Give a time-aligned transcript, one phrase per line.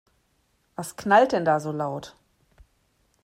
[0.75, 2.15] Was knallt denn da so laut?